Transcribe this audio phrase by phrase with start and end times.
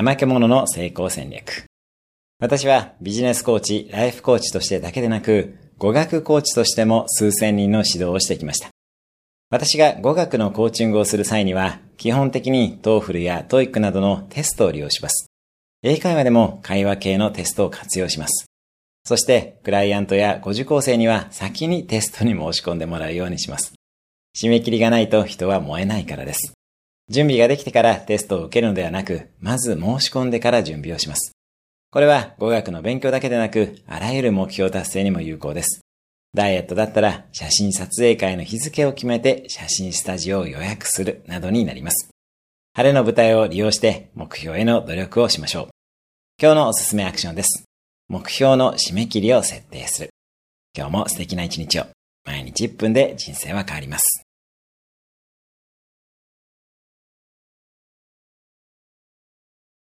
[0.00, 1.64] 怠け者の成功戦略。
[2.38, 8.68] 私はビジネスコーチ、ライフコーチとしてだけでなく、語学コーチとしても数千人の指導をしてきました。
[9.50, 15.26] 私が語学のコーチングをする際には、基本的に TOEFL や TOEIC などのテストを利用します。
[15.82, 18.46] 英会話でも会話系のテストを活用します。
[19.04, 23.72] そして、クライアントやご受講生には先にテストに申し込んでもらうようにします。
[24.36, 26.57] 締め切りがないと人は燃えないからです。
[27.10, 31.32] 準備ができてからテストを受けるのではなく、まず申し込んでから準備をします。
[31.90, 35.80] これは語学の勉強だけでなく、あらゆる目標達成にも有効です。
[36.34, 42.10] ダイエットだったら写真撮影会の日付を決めて写真スタジオを予約するなどになります。
[42.74, 45.68] 晴れの舞台を利用して目標への努力をしましょう。
[46.40, 47.64] 今日のおすすめアクションです。
[48.08, 50.10] 目標の締め切りを設定する。
[50.76, 51.86] 今日も素敵な一日を。
[52.24, 54.27] 毎日1分で人生は変わります。